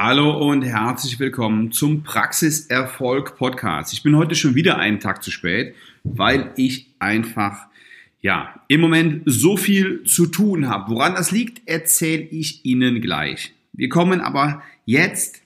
[0.00, 3.92] Hallo und herzlich willkommen zum Praxiserfolg Podcast.
[3.92, 5.74] Ich bin heute schon wieder einen Tag zu spät,
[6.04, 7.66] weil ich einfach
[8.20, 10.92] ja, im Moment so viel zu tun habe.
[10.92, 13.52] Woran das liegt, erzähle ich Ihnen gleich.
[13.72, 15.42] Wir kommen aber jetzt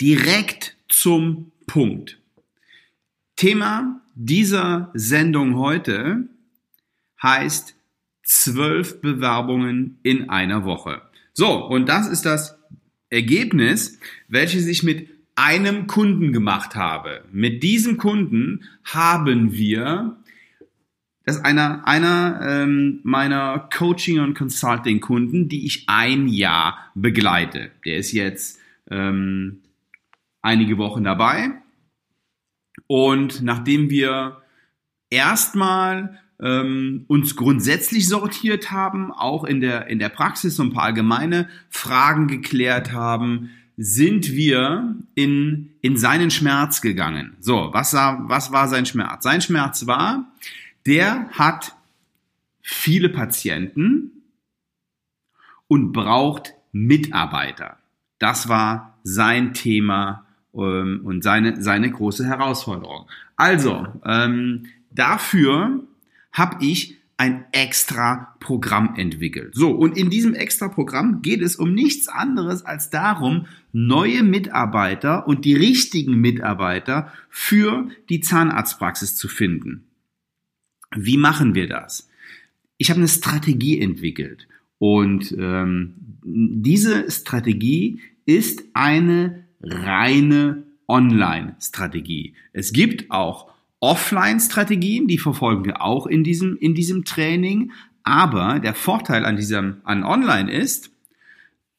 [0.00, 2.20] direkt zum Punkt.
[3.34, 6.28] Thema dieser Sendung heute
[7.20, 7.74] heißt
[8.22, 11.02] zwölf Bewerbungen in einer Woche.
[11.32, 12.61] So, und das ist das
[13.12, 17.24] Ergebnis, welches ich mit einem Kunden gemacht habe.
[17.30, 20.16] Mit diesem Kunden haben wir,
[21.24, 27.70] das ist einer, einer ähm, meiner Coaching- und Consulting-Kunden, die ich ein Jahr begleite.
[27.84, 28.58] Der ist jetzt
[28.90, 29.62] ähm,
[30.40, 31.50] einige Wochen dabei.
[32.86, 34.42] Und nachdem wir
[35.10, 40.84] erstmal ähm, uns grundsätzlich sortiert haben, auch in der, in der Praxis so ein paar
[40.84, 47.36] allgemeine Fragen geklärt haben, sind wir in, in seinen Schmerz gegangen.
[47.40, 49.24] So, was, war, was war sein Schmerz?
[49.24, 50.26] Sein Schmerz war,
[50.86, 51.74] der hat
[52.60, 54.10] viele Patienten
[55.68, 57.78] und braucht Mitarbeiter.
[58.18, 63.08] Das war sein Thema ähm, und seine, seine große Herausforderung.
[63.36, 65.82] Also, ähm, dafür
[66.32, 69.54] habe ich ein extra Programm entwickelt.
[69.54, 75.28] So, und in diesem extra Programm geht es um nichts anderes als darum, neue Mitarbeiter
[75.28, 79.84] und die richtigen Mitarbeiter für die Zahnarztpraxis zu finden.
[80.96, 82.08] Wie machen wir das?
[82.76, 85.94] Ich habe eine Strategie entwickelt und ähm,
[86.24, 92.34] diese Strategie ist eine reine Online-Strategie.
[92.52, 97.72] Es gibt auch Offline-Strategien, die verfolgen wir auch in diesem, in diesem Training.
[98.04, 100.92] Aber der Vorteil an diesem, an Online ist,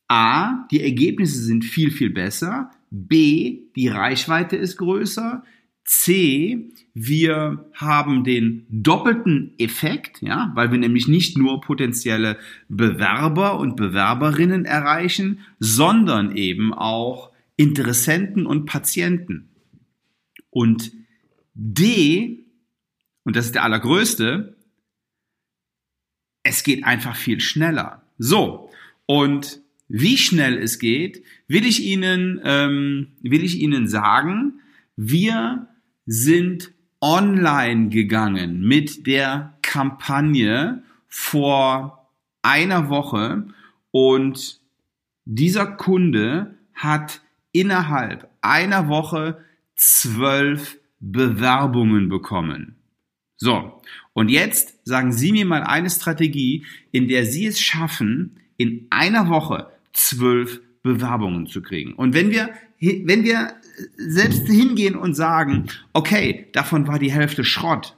[0.10, 2.72] A, die Ergebnisse sind viel, viel besser.
[2.92, 5.44] B, die Reichweite ist größer.
[5.86, 12.38] C, wir haben den doppelten Effekt, ja, weil wir nämlich nicht nur potenzielle
[12.68, 19.50] Bewerber und Bewerberinnen erreichen, sondern eben auch Interessenten und Patienten.
[20.50, 20.92] Und
[21.54, 22.46] D,
[23.24, 24.56] und das ist der allergrößte,
[26.44, 28.04] es geht einfach viel schneller.
[28.18, 28.70] So,
[29.06, 34.62] und wie schnell es geht, will ich Ihnen, ähm, will ich Ihnen sagen,
[34.96, 35.68] wir
[36.06, 36.72] sind
[37.02, 42.10] online gegangen mit der Kampagne vor
[42.42, 43.48] einer Woche
[43.92, 44.60] und
[45.26, 47.22] dieser Kunde hat
[47.52, 49.38] innerhalb einer Woche
[49.76, 50.80] zwölf
[51.12, 52.76] Bewerbungen bekommen.
[53.36, 53.82] So,
[54.14, 59.28] und jetzt sagen Sie mir mal eine Strategie, in der Sie es schaffen, in einer
[59.28, 61.94] Woche zwölf Bewerbungen zu kriegen.
[61.94, 63.54] Und wenn wir, wenn wir
[63.98, 67.98] selbst hingehen und sagen, okay, davon war die Hälfte Schrott,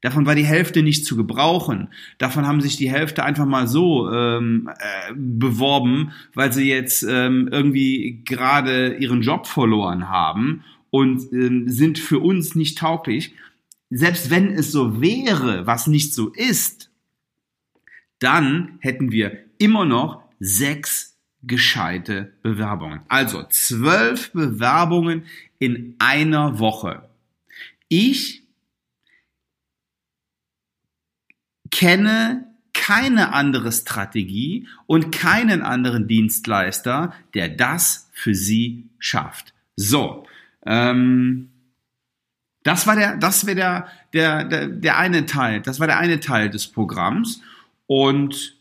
[0.00, 1.88] Davon war die Hälfte nicht zu gebrauchen.
[2.18, 7.48] Davon haben sich die Hälfte einfach mal so ähm, äh, beworben, weil sie jetzt ähm,
[7.50, 13.34] irgendwie gerade ihren Job verloren haben und ähm, sind für uns nicht tauglich.
[13.90, 16.90] Selbst wenn es so wäre, was nicht so ist,
[18.18, 23.00] dann hätten wir immer noch sechs gescheite Bewerbungen.
[23.08, 25.24] Also zwölf Bewerbungen
[25.58, 27.08] in einer Woche.
[27.88, 28.42] Ich
[31.70, 39.52] kenne keine andere Strategie und keinen anderen Dienstleister, der das für Sie schafft.
[39.76, 40.26] So,
[40.66, 41.50] ähm,
[42.64, 46.20] das war der, das wäre der, der, der, der eine Teil, das war der eine
[46.20, 47.40] Teil des Programms.
[47.86, 48.56] Und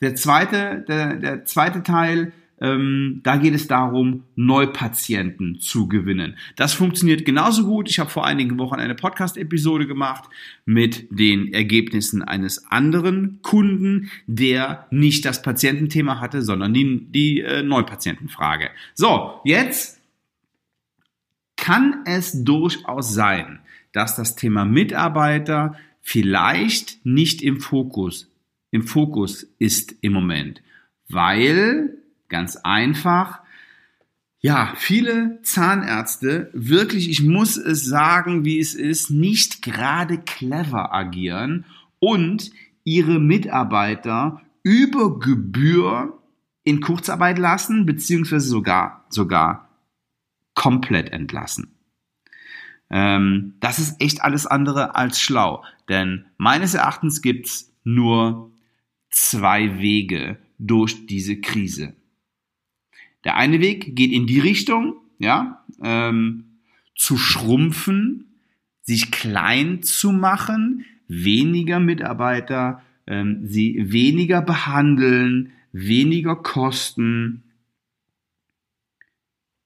[0.00, 6.36] der zweite, der, der zweite Teil ähm, da geht es darum, Neupatienten zu gewinnen.
[6.56, 7.90] Das funktioniert genauso gut.
[7.90, 10.24] Ich habe vor einigen Wochen eine Podcast-Episode gemacht
[10.64, 17.62] mit den Ergebnissen eines anderen Kunden, der nicht das Patiententhema hatte, sondern die, die äh,
[17.62, 18.70] Neupatientenfrage.
[18.94, 19.95] So, jetzt
[21.66, 23.60] kann es durchaus sein,
[23.92, 28.30] dass das Thema Mitarbeiter vielleicht nicht im Fokus,
[28.70, 30.62] im Fokus ist im Moment,
[31.08, 31.96] weil
[32.28, 33.40] Ganz einfach.
[34.40, 41.64] Ja, viele Zahnärzte wirklich, ich muss es sagen, wie es ist, nicht gerade clever agieren
[41.98, 42.50] und
[42.84, 46.18] ihre Mitarbeiter über Gebühr
[46.64, 49.65] in Kurzarbeit lassen, beziehungsweise sogar, sogar
[50.56, 51.76] komplett entlassen.
[52.90, 58.50] Ähm, das ist echt alles andere als schlau, denn meines Erachtens gibt's nur
[59.10, 61.94] zwei Wege, durch diese Krise.
[63.24, 66.60] Der eine Weg geht in die Richtung, ja, ähm,
[66.94, 68.38] zu schrumpfen,
[68.82, 77.42] sich klein zu machen, weniger Mitarbeiter, ähm, sie weniger behandeln, weniger Kosten,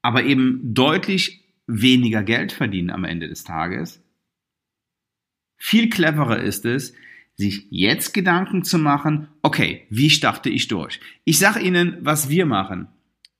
[0.02, 4.02] aber eben deutlich weniger Geld verdienen am Ende des Tages.
[5.56, 6.94] Viel cleverer ist es,
[7.37, 11.00] sich jetzt Gedanken zu machen, okay, wie starte ich durch?
[11.25, 12.88] Ich sage Ihnen, was wir machen.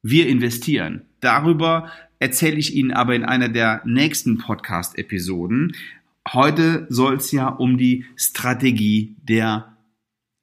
[0.03, 1.03] Wir investieren.
[1.21, 5.77] Darüber erzähle ich Ihnen aber in einer der nächsten Podcast-Episoden.
[6.33, 9.77] Heute soll es ja um die Strategie der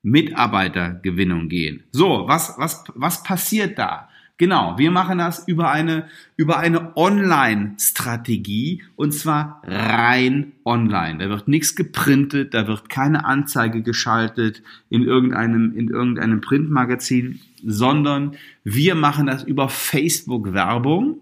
[0.04, 1.84] Mitarbeitergewinnung gehen.
[1.92, 4.10] So, was, was, was passiert da?
[4.39, 6.06] Genau, wir machen das über eine,
[6.36, 11.18] über eine Online-Strategie und zwar rein online.
[11.18, 18.36] Da wird nichts geprintet, da wird keine Anzeige geschaltet in irgendeinem, in irgendeinem Printmagazin, sondern
[18.63, 21.19] wir machen das über Facebook-Werbung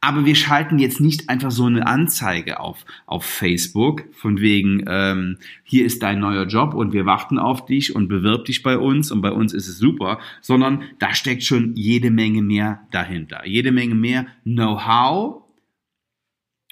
[0.00, 5.38] aber wir schalten jetzt nicht einfach so eine Anzeige auf, auf Facebook von wegen, ähm,
[5.64, 9.10] hier ist dein neuer Job und wir warten auf dich und bewirb dich bei uns
[9.10, 13.46] und bei uns ist es super, sondern da steckt schon jede Menge mehr dahinter.
[13.46, 15.42] Jede Menge mehr Know-how.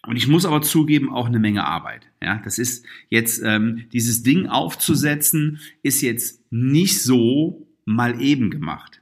[0.07, 2.07] Und ich muss aber zugeben, auch eine Menge Arbeit.
[2.23, 9.01] Ja, das ist jetzt, ähm, dieses Ding aufzusetzen, ist jetzt nicht so mal eben gemacht.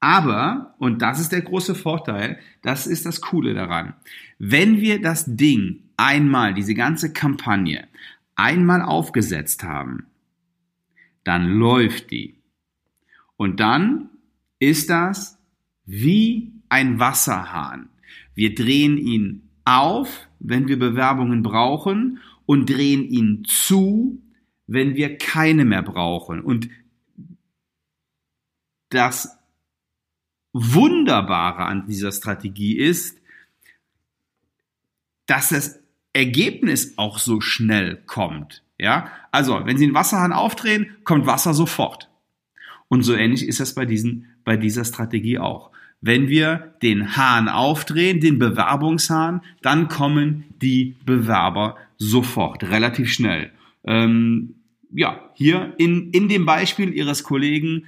[0.00, 3.94] Aber, und das ist der große Vorteil, das ist das Coole daran,
[4.38, 7.86] wenn wir das Ding einmal, diese ganze Kampagne,
[8.34, 10.06] einmal aufgesetzt haben,
[11.24, 12.36] dann läuft die.
[13.36, 14.08] Und dann
[14.58, 15.38] ist das
[15.84, 17.90] wie ein Wasserhahn.
[18.34, 24.22] Wir drehen ihn auf, wenn wir Bewerbungen brauchen und drehen ihn zu,
[24.66, 26.40] wenn wir keine mehr brauchen.
[26.40, 26.70] Und
[28.88, 29.39] das
[30.52, 33.20] Wunderbare an dieser Strategie ist,
[35.26, 35.80] dass das
[36.12, 38.64] Ergebnis auch so schnell kommt.
[38.78, 42.08] Ja, also wenn Sie den Wasserhahn aufdrehen, kommt Wasser sofort.
[42.88, 45.70] Und so ähnlich ist das bei diesen, bei dieser Strategie auch.
[46.00, 53.52] Wenn wir den Hahn aufdrehen, den Bewerbungshahn, dann kommen die Bewerber sofort, relativ schnell.
[53.84, 54.54] Ähm,
[54.92, 57.84] ja, hier in, in dem Beispiel Ihres Kollegen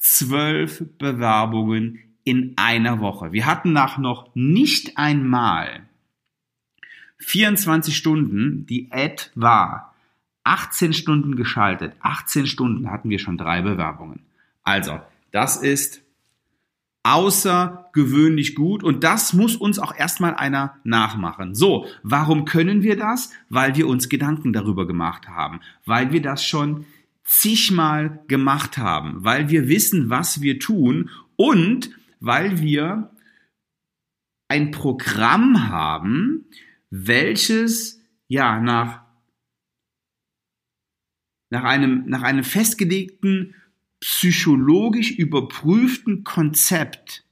[0.00, 3.32] zwölf Bewerbungen in einer Woche.
[3.32, 5.86] Wir hatten nach noch nicht einmal
[7.18, 9.94] 24 Stunden, die Ad war
[10.42, 11.92] 18 Stunden geschaltet.
[12.00, 14.20] 18 Stunden hatten wir schon drei Bewerbungen.
[14.62, 15.00] Also,
[15.32, 16.02] das ist
[17.02, 21.54] außergewöhnlich gut und das muss uns auch erstmal einer nachmachen.
[21.54, 23.32] So, warum können wir das?
[23.48, 26.84] Weil wir uns Gedanken darüber gemacht haben, weil wir das schon
[27.30, 33.14] zigmal gemacht haben, weil wir wissen, was wir tun und weil wir
[34.48, 36.46] ein Programm haben,
[36.90, 39.04] welches ja nach,
[41.50, 43.54] nach, einem, nach einem festgelegten,
[44.00, 47.24] psychologisch überprüften Konzept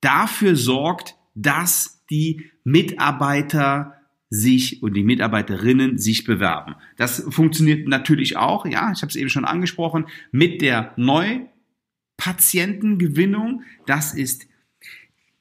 [0.00, 3.99] dafür sorgt, dass die Mitarbeiter
[4.30, 6.76] sich und die Mitarbeiterinnen sich bewerben.
[6.96, 13.64] Das funktioniert natürlich auch, ja, ich habe es eben schon angesprochen, mit der Neupatientengewinnung.
[13.86, 14.46] Das ist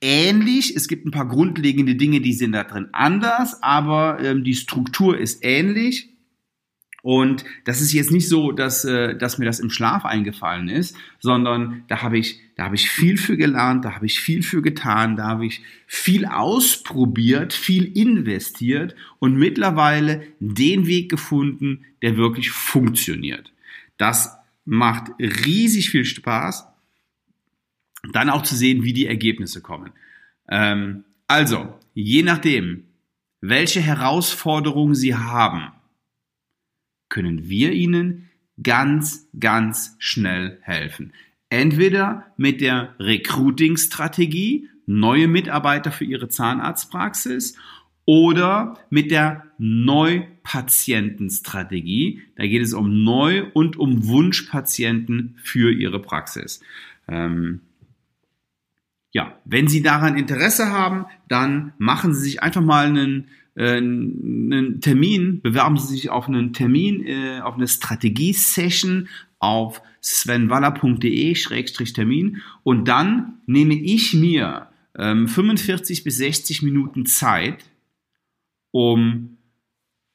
[0.02, 0.76] ähnlich.
[0.76, 5.16] Es gibt ein paar grundlegende Dinge, die sind da drin anders, aber ähm, die Struktur
[5.18, 6.09] ist ähnlich.
[7.10, 10.96] Und das ist jetzt nicht so, dass, äh, dass mir das im Schlaf eingefallen ist,
[11.18, 14.62] sondern da habe ich, da habe ich viel für gelernt, da habe ich viel für
[14.62, 22.52] getan, da habe ich viel ausprobiert, viel investiert und mittlerweile den Weg gefunden, der wirklich
[22.52, 23.52] funktioniert.
[23.98, 26.68] Das macht riesig viel Spaß,
[28.14, 29.90] dann auch zu sehen, wie die Ergebnisse kommen.
[30.48, 32.84] Ähm, also, je nachdem,
[33.42, 35.72] welche Herausforderungen Sie haben,
[37.10, 38.30] können wir Ihnen
[38.62, 41.14] ganz, ganz schnell helfen.
[41.50, 47.58] Entweder mit der Recruiting-Strategie, neue Mitarbeiter für Ihre Zahnarztpraxis,
[48.06, 52.24] oder mit der Neupatientenstrategie.
[52.36, 56.62] Da geht es um Neu- und um Wunschpatienten für Ihre Praxis.
[57.08, 57.62] Ähm,
[59.12, 63.28] ja, wenn Sie daran Interesse haben, dann machen Sie sich einfach mal einen
[63.64, 69.08] einen Termin, bewerben Sie sich auf einen Termin, äh, auf eine Strategie-Session
[69.40, 77.70] auf svenwaller.de-termin und dann nehme ich mir ähm, 45 bis 60 Minuten Zeit,
[78.72, 79.38] um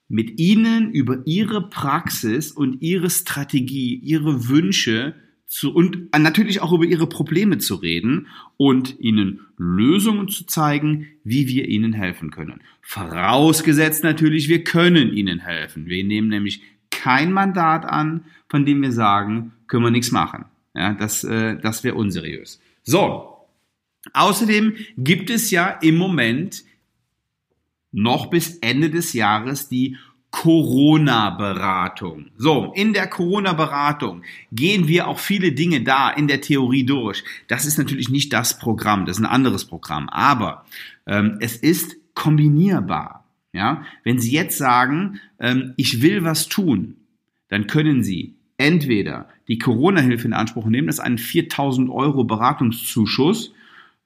[0.08, 5.14] mit Ihnen über Ihre Praxis und Ihre Strategie, Ihre Wünsche
[5.46, 11.48] zu, und natürlich auch über ihre Probleme zu reden und ihnen Lösungen zu zeigen, wie
[11.48, 12.60] wir ihnen helfen können.
[12.82, 15.86] Vorausgesetzt natürlich, wir können ihnen helfen.
[15.86, 20.46] Wir nehmen nämlich kein Mandat an, von dem wir sagen, können wir nichts machen.
[20.74, 22.60] Ja, das, äh, das wäre unseriös.
[22.82, 23.30] So.
[24.12, 26.64] Außerdem gibt es ja im Moment
[27.90, 29.96] noch bis Ende des Jahres die
[30.34, 32.26] Corona-Beratung.
[32.36, 37.22] So, in der Corona-Beratung gehen wir auch viele Dinge da in der Theorie durch.
[37.46, 40.64] Das ist natürlich nicht das Programm, das ist ein anderes Programm, aber
[41.06, 43.24] ähm, es ist kombinierbar.
[43.52, 46.96] Ja, wenn Sie jetzt sagen, ähm, ich will was tun,
[47.48, 53.54] dann können Sie entweder die Corona-Hilfe in Anspruch nehmen, das ist ein 4000 Euro Beratungszuschuss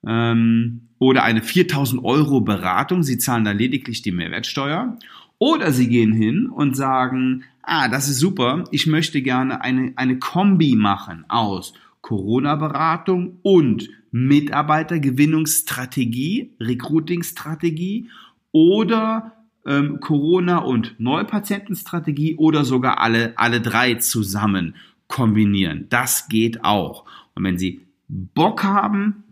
[0.06, 4.98] ähm, oder eine 4000 Euro Beratung, Sie zahlen da lediglich die Mehrwertsteuer
[5.38, 10.18] oder sie gehen hin und sagen, ah, das ist super, ich möchte gerne eine, eine
[10.18, 18.08] Kombi machen aus Corona-Beratung und Mitarbeitergewinnungsstrategie, Recruiting-Strategie
[18.52, 19.32] oder
[19.66, 24.76] ähm, Corona- und Neupatientenstrategie oder sogar alle, alle drei zusammen
[25.06, 25.84] kombinieren.
[25.90, 27.04] Das geht auch.
[27.34, 29.24] Und wenn Sie Bock haben,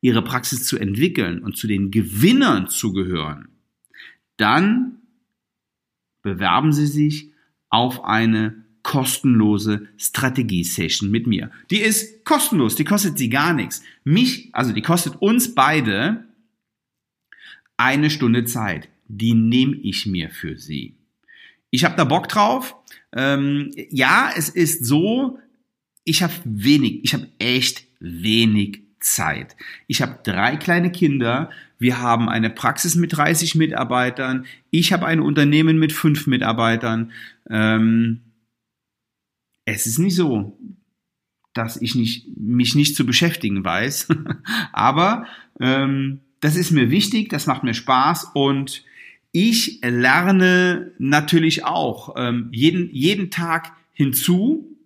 [0.00, 3.50] Ihre Praxis zu entwickeln und zu den Gewinnern zu gehören,
[4.36, 5.01] dann
[6.22, 7.32] bewerben Sie sich
[7.68, 11.50] auf eine kostenlose Strategie-Session mit mir.
[11.70, 13.82] Die ist kostenlos, die kostet Sie gar nichts.
[14.04, 16.24] Mich, also die kostet uns beide
[17.76, 18.88] eine Stunde Zeit.
[19.08, 20.96] Die nehme ich mir für Sie.
[21.70, 22.76] Ich habe da Bock drauf.
[23.12, 25.38] Ähm, ja, es ist so,
[26.04, 29.56] ich habe wenig, ich habe echt wenig Zeit.
[29.86, 31.50] Ich habe drei kleine Kinder.
[31.82, 34.46] Wir haben eine Praxis mit 30 Mitarbeitern.
[34.70, 37.10] Ich habe ein Unternehmen mit fünf Mitarbeitern.
[37.50, 38.20] Ähm,
[39.64, 40.56] es ist nicht so,
[41.54, 44.06] dass ich nicht, mich nicht zu beschäftigen weiß.
[44.72, 45.26] Aber
[45.58, 48.84] ähm, das ist mir wichtig, das macht mir Spaß und
[49.32, 54.76] ich lerne natürlich auch ähm, jeden, jeden Tag hinzu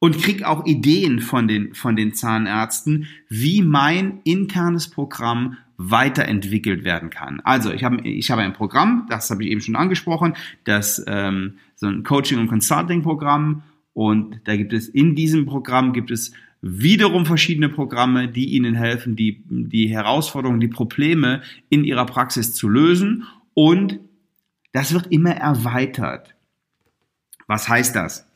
[0.00, 7.10] und krieg auch Ideen von den, von den Zahnärzten, wie mein internes Programm weiterentwickelt werden
[7.10, 7.40] kann.
[7.40, 11.58] Also ich habe ich habe ein Programm, das habe ich eben schon angesprochen, das ähm,
[11.74, 13.62] so ein Coaching und Consulting Programm
[13.92, 19.16] und da gibt es in diesem Programm gibt es wiederum verschiedene Programme, die Ihnen helfen,
[19.16, 23.98] die die Herausforderungen, die Probleme in Ihrer Praxis zu lösen und
[24.72, 26.34] das wird immer erweitert.
[27.46, 28.26] Was heißt das?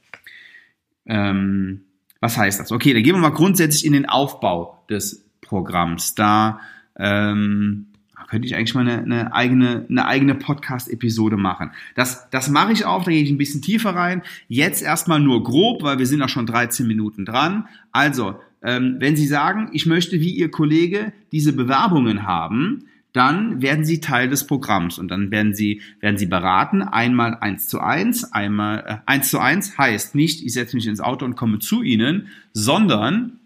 [1.06, 1.82] Ähm,
[2.20, 2.72] was heißt das?
[2.72, 6.14] Okay, dann gehen wir mal grundsätzlich in den Aufbau des Programms.
[6.14, 6.60] Da
[6.98, 7.86] ähm,
[8.28, 11.70] könnte ich eigentlich mal eine, eine eigene, eine eigene Podcast-Episode machen.
[11.94, 14.22] Das, das mache ich auch, da gehe ich ein bisschen tiefer rein.
[14.48, 17.68] Jetzt erstmal nur grob, weil wir sind auch schon 13 Minuten dran.
[17.90, 23.84] Also, ähm, wenn Sie sagen, ich möchte wie Ihr Kollege diese Bewerbungen haben, dann werden
[23.86, 28.32] sie Teil des Programms und dann werden sie, werden sie beraten, einmal eins zu eins,
[28.32, 31.82] einmal äh, eins zu eins heißt nicht, ich setze mich ins Auto und komme zu
[31.82, 33.40] ihnen, sondern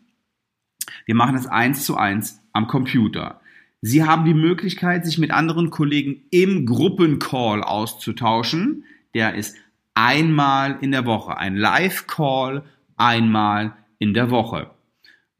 [1.07, 3.41] wir machen es eins zu eins am Computer.
[3.83, 8.85] Sie haben die Möglichkeit, sich mit anderen Kollegen im Gruppencall auszutauschen.
[9.13, 9.57] Der ist
[9.95, 12.65] einmal in der Woche, ein Live-Call
[12.97, 14.71] einmal in der Woche.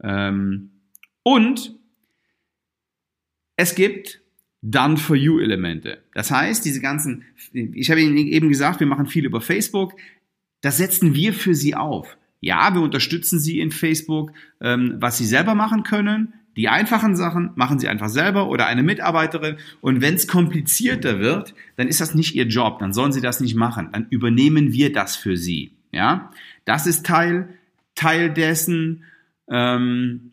[0.03, 0.71] Ähm,
[1.23, 1.73] und
[3.55, 4.21] es gibt
[4.61, 6.03] Done for You Elemente.
[6.13, 7.23] Das heißt, diese ganzen,
[7.53, 9.93] ich habe Ihnen eben gesagt, wir machen viel über Facebook.
[10.59, 12.17] Das setzen wir für Sie auf.
[12.41, 16.33] Ja, wir unterstützen Sie in Facebook, ähm, was Sie selber machen können.
[16.55, 19.57] Die einfachen Sachen machen Sie einfach selber oder eine Mitarbeiterin.
[19.81, 22.79] Und wenn es komplizierter wird, dann ist das nicht Ihr Job.
[22.79, 23.89] Dann sollen Sie das nicht machen.
[23.91, 25.71] Dann übernehmen wir das für Sie.
[25.91, 26.31] Ja,
[26.65, 27.49] das ist Teil
[27.95, 29.03] Teil dessen.
[29.47, 30.31] Ähm,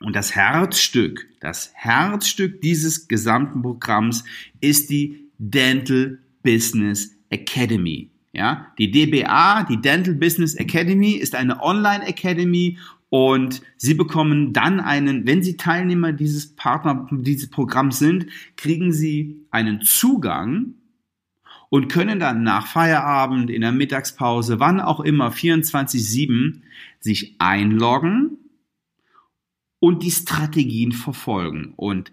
[0.00, 4.24] und das Herzstück, das Herzstück dieses gesamten Programms
[4.60, 8.10] ist die Dental Business Academy.
[8.32, 12.78] Ja, die DBA, die Dental Business Academy, ist eine Online Academy
[13.10, 19.46] und Sie bekommen dann einen, wenn Sie Teilnehmer dieses Partner, dieses Programms sind, kriegen Sie
[19.50, 20.74] einen Zugang
[21.70, 26.60] und können dann nach Feierabend, in der Mittagspause, wann auch immer, 24-7
[27.00, 28.38] sich einloggen
[29.80, 31.72] und die Strategien verfolgen.
[31.76, 32.12] Und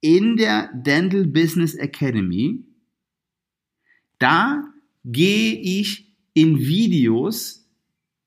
[0.00, 2.64] in der Dental Business Academy,
[4.18, 4.64] da
[5.04, 7.65] gehe ich in Videos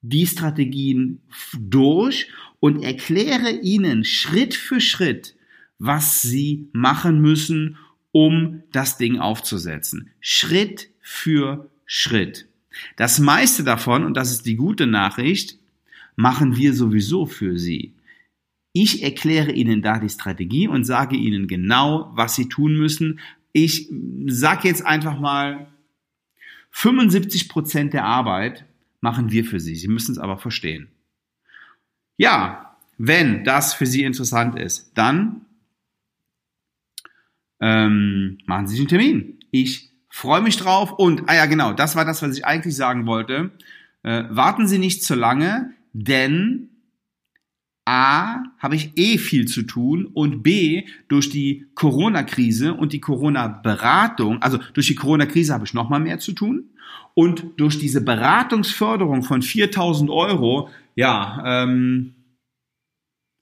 [0.02, 1.22] die Strategien
[1.58, 2.28] durch
[2.60, 5.36] und erkläre Ihnen Schritt für Schritt,
[5.78, 7.78] was Sie machen müssen,
[8.12, 10.12] um das Ding aufzusetzen.
[10.20, 12.48] Schritt für Schritt.
[12.96, 15.58] Das meiste davon, und das ist die gute Nachricht,
[16.16, 17.94] machen wir sowieso für Sie.
[18.72, 23.20] Ich erkläre Ihnen da die Strategie und sage Ihnen genau, was Sie tun müssen.
[23.52, 23.90] Ich
[24.28, 25.68] sage jetzt einfach mal,
[26.72, 28.66] 75 Prozent der Arbeit
[29.02, 29.76] machen wir für Sie.
[29.76, 30.90] Sie müssen es aber verstehen.
[32.18, 35.46] Ja, wenn das für Sie interessant ist, dann
[37.62, 39.40] ähm, machen Sie sich einen Termin.
[39.52, 43.06] Ich freue mich drauf und, ah ja, genau, das war das, was ich eigentlich sagen
[43.06, 43.52] wollte.
[44.04, 46.70] Äh, warten Sie nicht zu lange, denn
[47.86, 54.42] A, habe ich eh viel zu tun und B, durch die Corona-Krise und die Corona-Beratung,
[54.42, 56.70] also durch die Corona-Krise habe ich noch mal mehr zu tun
[57.14, 62.16] und durch diese Beratungsförderung von 4000 Euro, ja, ähm,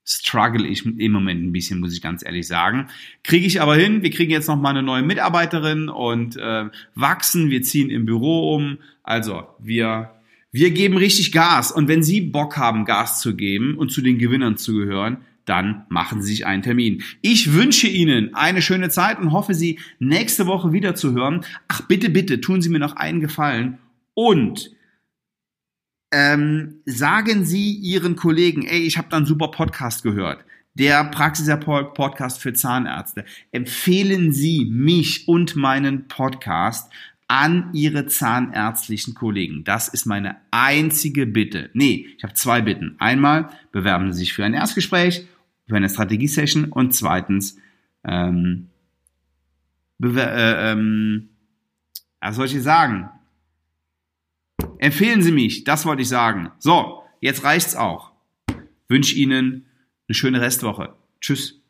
[0.05, 2.87] struggle ich im Moment ein bisschen, muss ich ganz ehrlich sagen.
[3.23, 4.03] Kriege ich aber hin.
[4.03, 7.49] Wir kriegen jetzt noch mal eine neue Mitarbeiterin und äh, wachsen.
[7.49, 8.77] Wir ziehen im Büro um.
[9.03, 10.17] Also wir
[10.51, 11.71] wir geben richtig Gas.
[11.71, 15.85] Und wenn Sie Bock haben, Gas zu geben und zu den Gewinnern zu gehören, dann
[15.89, 17.03] machen Sie sich einen Termin.
[17.21, 21.45] Ich wünsche Ihnen eine schöne Zeit und hoffe, Sie nächste Woche wieder zu hören.
[21.67, 23.79] Ach, bitte, bitte, tun Sie mir noch einen Gefallen
[24.13, 24.71] und
[26.11, 30.43] ähm, sagen Sie Ihren Kollegen, ey, ich habe da einen super Podcast gehört.
[30.73, 33.25] Der Praxiserfolg Podcast für Zahnärzte.
[33.51, 36.91] Empfehlen Sie mich und meinen Podcast
[37.27, 39.63] an Ihre zahnärztlichen Kollegen.
[39.63, 41.69] Das ist meine einzige Bitte.
[41.73, 42.95] Nee, ich habe zwei Bitten.
[42.99, 45.25] Einmal bewerben Sie sich für ein Erstgespräch,
[45.67, 47.57] für eine Strategiesession und zweitens,
[48.03, 48.69] ähm,
[50.01, 51.29] äh, ähm,
[52.21, 53.09] was soll ich sagen?
[54.79, 56.51] Empfehlen Sie mich, das wollte ich sagen.
[56.59, 58.11] So, jetzt reicht's auch.
[58.87, 59.65] Wünsche Ihnen
[60.07, 60.95] eine schöne Restwoche.
[61.19, 61.61] Tschüss.